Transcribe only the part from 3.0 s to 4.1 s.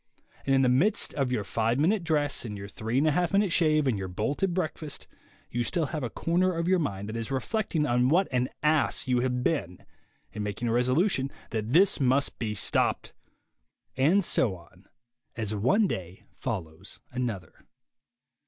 a half minute shave, and your